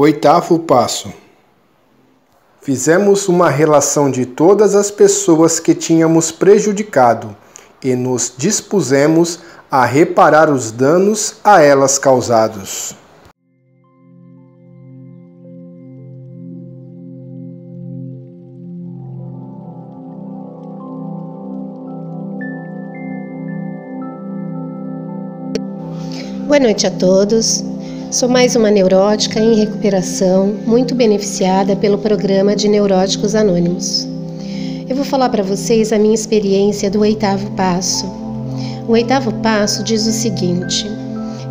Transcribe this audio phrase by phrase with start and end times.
[0.00, 1.12] Oitavo passo.
[2.62, 7.36] Fizemos uma relação de todas as pessoas que tínhamos prejudicado
[7.82, 12.94] e nos dispusemos a reparar os danos a elas causados.
[26.46, 27.77] Boa noite a todos.
[28.10, 34.08] Sou mais uma neurótica em recuperação, muito beneficiada pelo programa de Neuróticos Anônimos.
[34.88, 38.06] Eu vou falar para vocês a minha experiência do oitavo passo.
[38.88, 40.90] O oitavo passo diz o seguinte: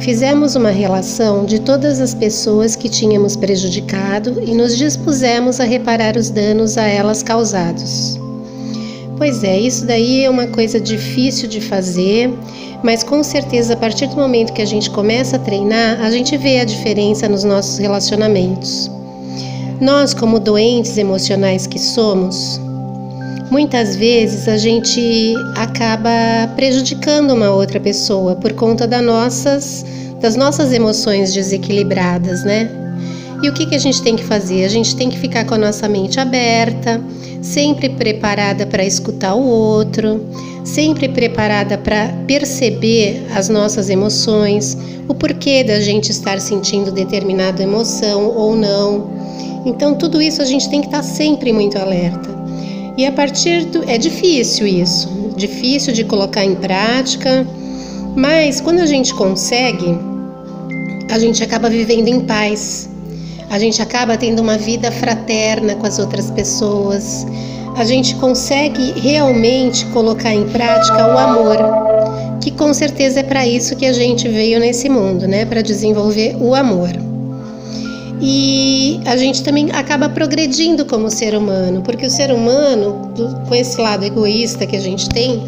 [0.00, 6.16] Fizemos uma relação de todas as pessoas que tínhamos prejudicado e nos dispusemos a reparar
[6.16, 8.18] os danos a elas causados.
[9.16, 12.30] Pois é, isso daí é uma coisa difícil de fazer,
[12.82, 16.36] mas com certeza a partir do momento que a gente começa a treinar, a gente
[16.36, 18.90] vê a diferença nos nossos relacionamentos.
[19.80, 22.60] Nós, como doentes emocionais que somos,
[23.50, 26.10] muitas vezes a gente acaba
[26.54, 29.84] prejudicando uma outra pessoa por conta das nossas,
[30.20, 32.70] das nossas emoções desequilibradas, né?
[33.42, 34.64] E o que, que a gente tem que fazer?
[34.64, 37.00] A gente tem que ficar com a nossa mente aberta,
[37.46, 40.26] sempre preparada para escutar o outro,
[40.64, 44.76] sempre preparada para perceber as nossas emoções,
[45.08, 49.10] o porquê da gente estar sentindo determinada emoção ou não.
[49.64, 52.28] Então, tudo isso a gente tem que estar sempre muito alerta.
[52.96, 53.88] E a partir do.
[53.88, 57.46] É difícil isso, difícil de colocar em prática,
[58.16, 59.96] mas quando a gente consegue,
[61.10, 62.88] a gente acaba vivendo em paz
[63.50, 67.26] a gente acaba tendo uma vida fraterna com as outras pessoas,
[67.76, 71.56] a gente consegue realmente colocar em prática o amor,
[72.40, 75.44] que com certeza é para isso que a gente veio nesse mundo, né?
[75.44, 76.90] Para desenvolver o amor.
[78.20, 83.12] E a gente também acaba progredindo como ser humano, porque o ser humano,
[83.46, 85.42] com esse lado egoísta que a gente tem,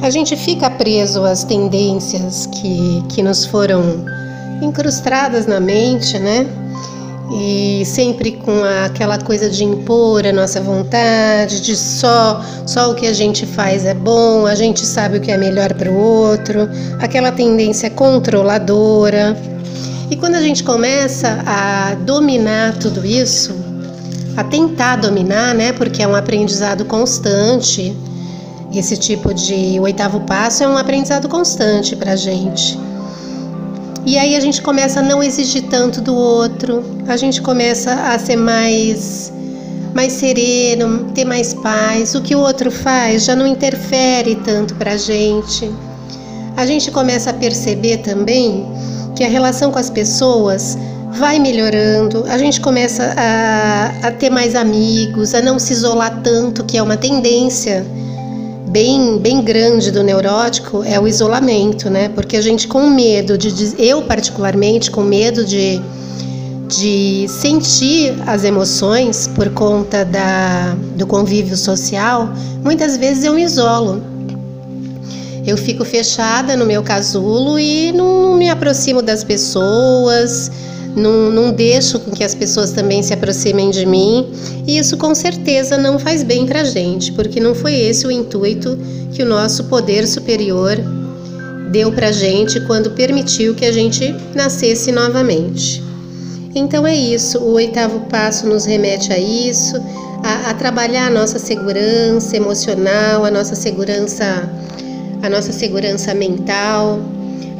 [0.00, 4.04] a gente fica preso às tendências que, que nos foram
[4.62, 6.46] incrustadas na mente, né?
[7.34, 13.06] E sempre com aquela coisa de impor a nossa vontade, de só só o que
[13.06, 16.68] a gente faz é bom, a gente sabe o que é melhor para o outro,
[17.00, 19.36] aquela tendência controladora.
[20.10, 23.54] E quando a gente começa a dominar tudo isso,
[24.36, 27.96] a tentar dominar, né, porque é um aprendizado constante,
[28.74, 32.78] esse tipo de oitavo passo é um aprendizado constante para a gente.
[34.04, 38.18] E aí a gente começa a não exigir tanto do outro, a gente começa a
[38.18, 39.32] ser mais
[39.94, 42.14] mais sereno, ter mais paz.
[42.14, 45.70] O que o outro faz já não interfere tanto para a gente.
[46.56, 48.66] A gente começa a perceber também
[49.14, 50.76] que a relação com as pessoas
[51.12, 56.64] vai melhorando, a gente começa a, a ter mais amigos, a não se isolar tanto,
[56.64, 57.84] que é uma tendência
[58.72, 62.08] bem, bem grande do neurótico é o isolamento, né?
[62.08, 65.78] Porque a gente com medo de, eu particularmente com medo de,
[66.68, 72.32] de sentir as emoções por conta da, do convívio social,
[72.64, 74.02] muitas vezes eu me isolo.
[75.46, 80.50] Eu fico fechada no meu casulo e não me aproximo das pessoas,
[80.96, 84.30] não, não deixo que as pessoas também se aproximem de mim,
[84.66, 88.10] e isso com certeza não faz bem para a gente, porque não foi esse o
[88.10, 88.78] intuito
[89.12, 90.76] que o nosso poder superior
[91.70, 95.82] deu para a gente quando permitiu que a gente nascesse novamente.
[96.54, 99.76] Então é isso, o oitavo passo nos remete a isso,
[100.22, 104.50] a, a trabalhar a nossa segurança emocional, a nossa segurança,
[105.22, 107.00] a nossa segurança mental,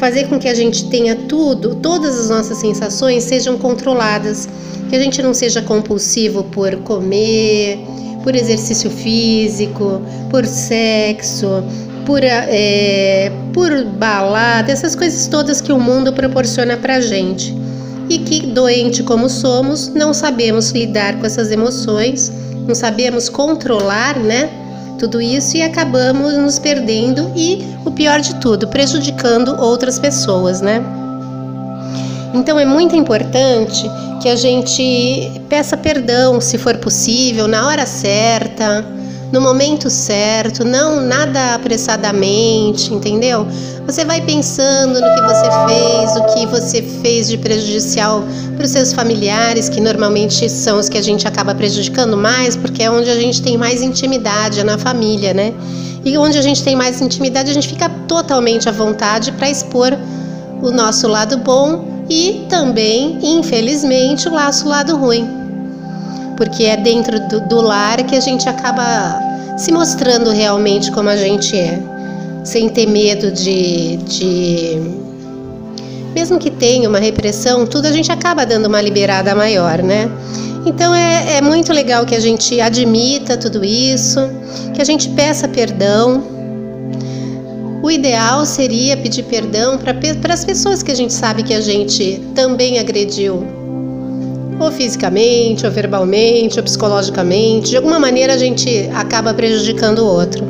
[0.00, 4.48] fazer com que a gente tenha tudo, todas as nossas sensações sejam controladas,
[4.88, 7.78] que a gente não seja compulsivo por comer,
[8.24, 10.00] por exercício físico,
[10.30, 11.62] por sexo,
[12.06, 17.54] por, é, por balada, essas coisas todas que o mundo proporciona pra gente.
[18.08, 22.32] E que, doente como somos, não sabemos lidar com essas emoções,
[22.66, 24.48] não sabemos controlar, né?
[25.00, 30.84] Tudo isso e acabamos nos perdendo e, o pior de tudo, prejudicando outras pessoas, né?
[32.34, 38.84] Então é muito importante que a gente peça perdão, se for possível, na hora certa
[39.32, 43.46] no momento certo, não nada apressadamente, entendeu?
[43.86, 48.24] Você vai pensando no que você fez, o que você fez de prejudicial
[48.56, 52.82] para os seus familiares, que normalmente são os que a gente acaba prejudicando mais, porque
[52.82, 55.54] é onde a gente tem mais intimidade, é na família, né?
[56.04, 59.96] E onde a gente tem mais intimidade, a gente fica totalmente à vontade para expor
[60.62, 65.39] o nosso lado bom e também, infelizmente, o laço lado ruim,
[66.40, 69.20] porque é dentro do, do lar que a gente acaba
[69.58, 71.78] se mostrando realmente como a gente é,
[72.42, 74.80] sem ter medo de, de
[76.14, 80.10] mesmo que tenha uma repressão, tudo a gente acaba dando uma liberada maior, né?
[80.64, 84.20] Então é, é muito legal que a gente admita tudo isso,
[84.74, 86.24] que a gente peça perdão.
[87.82, 92.18] O ideal seria pedir perdão para as pessoas que a gente sabe que a gente
[92.34, 93.59] também agrediu,
[94.60, 97.70] ou fisicamente, ou verbalmente, ou psicologicamente.
[97.70, 100.44] De alguma maneira a gente acaba prejudicando o outro.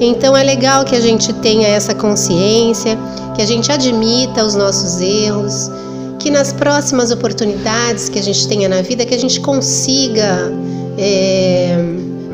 [0.00, 2.98] Então é legal que a gente tenha essa consciência,
[3.34, 5.70] que a gente admita os nossos erros,
[6.18, 10.52] que nas próximas oportunidades que a gente tenha na vida, que a gente consiga
[10.98, 11.76] é,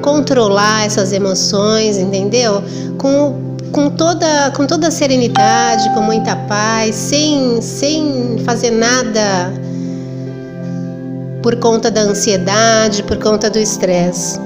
[0.00, 2.62] controlar essas emoções, entendeu?
[2.98, 9.52] Com, com, toda, com toda serenidade, com muita paz, sem, sem fazer nada
[11.44, 14.40] por conta da ansiedade, por conta do estresse.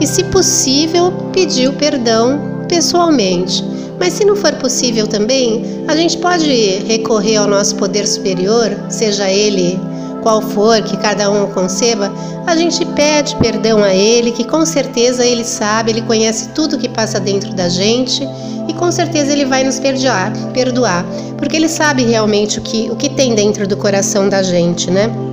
[0.00, 3.64] E, se possível, pedir o perdão pessoalmente.
[4.00, 6.50] Mas se não for possível também, a gente pode
[6.88, 9.78] recorrer ao nosso poder superior, seja ele
[10.22, 12.12] qual for que cada um conceba,
[12.44, 16.88] a gente pede perdão a ele, que com certeza ele sabe, ele conhece tudo que
[16.88, 18.26] passa dentro da gente
[18.68, 21.06] e com certeza ele vai nos perdoar, perdoar,
[21.38, 25.29] porque ele sabe realmente o que, o que tem dentro do coração da gente, né?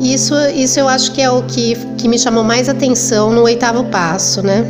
[0.00, 3.84] Isso, isso eu acho que é o que, que me chamou mais atenção no oitavo
[3.84, 4.64] passo, né?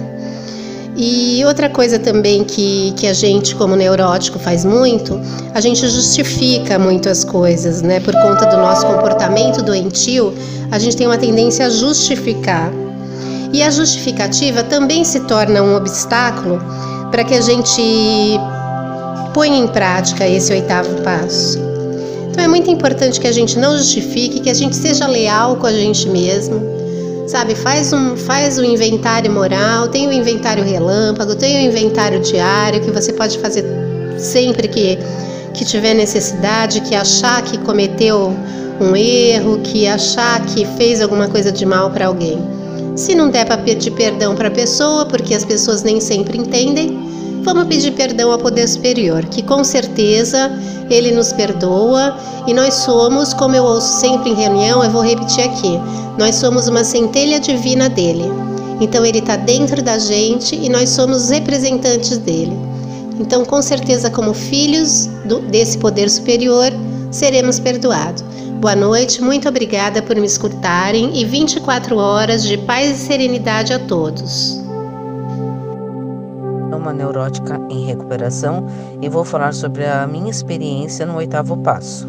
[0.97, 5.21] E outra coisa também que, que a gente, como neurótico, faz muito,
[5.55, 8.01] a gente justifica muito as coisas, né?
[8.01, 10.35] Por conta do nosso comportamento doentio,
[10.69, 12.73] a gente tem uma tendência a justificar.
[13.53, 16.61] E a justificativa também se torna um obstáculo
[17.13, 17.81] para que a gente
[19.33, 21.70] ponha em prática esse oitavo passo.
[22.41, 25.67] Então é muito importante que a gente não justifique, que a gente seja leal com
[25.67, 26.59] a gente mesmo
[27.29, 31.71] Sabe, faz um, faz um inventário moral, tem o um inventário relâmpago, tem o um
[31.71, 33.63] inventário diário que você pode fazer
[34.17, 34.99] sempre que,
[35.53, 38.35] que tiver necessidade, que achar que cometeu
[38.81, 42.39] um erro, que achar que fez alguma coisa de mal para alguém.
[42.97, 46.99] Se não der para pedir perdão para a pessoa, porque as pessoas nem sempre entendem,
[47.43, 50.51] vamos pedir perdão ao poder superior, que com certeza
[50.89, 52.17] ele nos perdoa
[52.47, 55.79] e nós somos, como eu ouço sempre em reunião, eu vou repetir aqui,
[56.19, 58.25] nós somos uma centelha divina dele.
[58.81, 62.57] Então ele está dentro da gente e nós somos representantes dele.
[63.19, 66.73] Então, com certeza, como filhos do, desse poder superior,
[67.11, 68.25] seremos perdoados.
[68.61, 73.79] Boa noite, muito obrigada por me escutarem e 24 horas de paz e serenidade a
[73.79, 74.61] todos
[76.81, 78.67] uma neurótica em recuperação
[79.01, 82.09] e vou falar sobre a minha experiência no oitavo passo.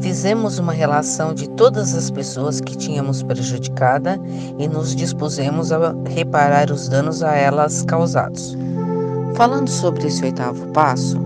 [0.00, 4.20] Fizemos uma relação de todas as pessoas que tínhamos prejudicada
[4.58, 8.56] e nos dispusemos a reparar os danos a elas causados.
[9.34, 11.18] Falando sobre esse oitavo passo,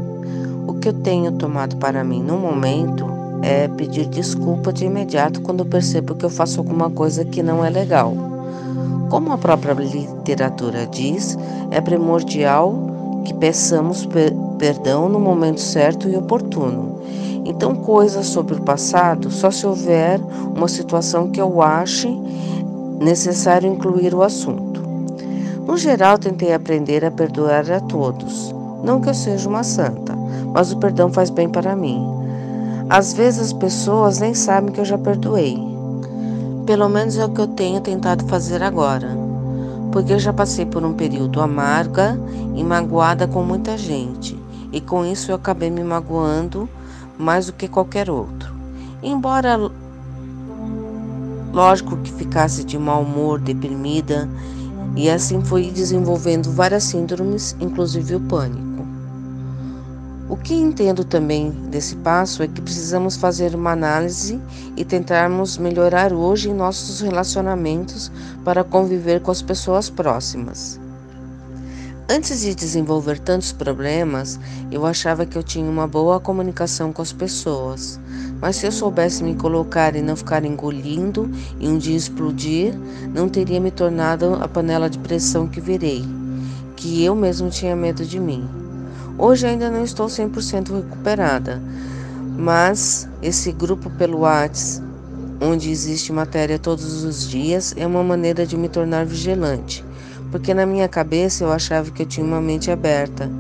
[0.67, 3.07] o que eu tenho tomado para mim no momento
[3.43, 7.71] é pedir desculpa de imediato quando percebo que eu faço alguma coisa que não é
[7.71, 8.36] legal
[9.09, 11.39] como a própria literatura diz,
[11.71, 12.75] é primordial
[13.25, 17.01] que peçamos per perdão no momento certo e oportuno.
[17.45, 20.19] Então, coisas sobre o passado só se houver
[20.55, 22.09] uma situação que eu ache
[22.99, 24.81] necessário incluir o assunto.
[25.67, 28.55] No geral, tentei aprender a perdoar a todos.
[28.83, 30.17] Não que eu seja uma santa,
[30.53, 32.03] mas o perdão faz bem para mim.
[32.89, 35.66] Às vezes as pessoas nem sabem que eu já perdoei.
[36.67, 39.17] Pelo menos é o que eu tenho tentado fazer agora,
[39.93, 42.19] porque eu já passei por um período amarga
[42.57, 44.37] e magoada com muita gente,
[44.73, 46.69] e com isso eu acabei me magoando
[47.17, 48.53] mais do que qualquer outro.
[49.01, 49.57] Embora
[51.53, 54.29] lógico que ficasse de mau humor, deprimida,
[54.97, 58.66] e assim fui desenvolvendo várias síndromes, inclusive o pânico.
[60.47, 64.41] Que entendo também desse passo é que precisamos fazer uma análise
[64.77, 68.13] e tentarmos melhorar hoje em nossos relacionamentos
[68.45, 70.79] para conviver com as pessoas próximas.
[72.09, 74.39] Antes de desenvolver tantos problemas,
[74.71, 77.99] eu achava que eu tinha uma boa comunicação com as pessoas.
[78.41, 82.73] Mas se eu soubesse me colocar e não ficar engolindo e um dia explodir,
[83.13, 86.05] não teria me tornado a panela de pressão que virei,
[86.77, 88.66] que eu mesmo tinha medo de mim.
[89.19, 91.63] Hoje ainda não estou 100% recuperada,
[92.37, 94.83] mas esse grupo pelo Whats,
[95.41, 99.83] onde existe matéria todos os dias, é uma maneira de me tornar vigilante,
[100.31, 103.31] porque na minha cabeça eu achava que eu tinha uma mente aberta,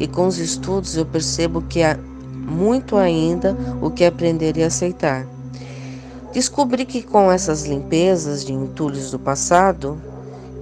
[0.00, 1.98] e com os estudos eu percebo que a
[2.32, 5.26] muito ainda o que aprender e aceitar.
[6.32, 10.00] Descobri que com essas limpezas de entulhos do passado,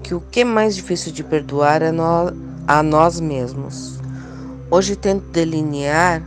[0.02, 2.32] que o que é mais difícil de perdoar é no,
[2.66, 3.93] a nós mesmos.
[4.70, 6.22] Hoje tento delinear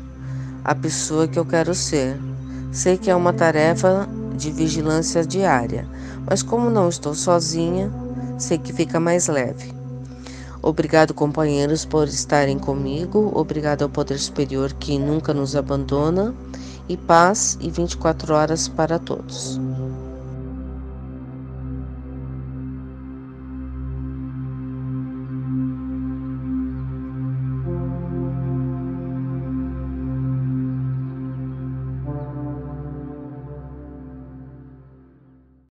[0.64, 2.20] a pessoa que eu quero ser.
[2.72, 5.88] Sei que é uma tarefa de vigilância diária,
[6.30, 7.92] mas como não estou sozinha,
[8.38, 9.74] sei que fica mais leve.
[10.62, 13.32] Obrigado, companheiros, por estarem comigo.
[13.34, 16.34] Obrigado ao Poder Superior que nunca nos abandona.
[16.90, 19.60] E paz e 24 horas para todos.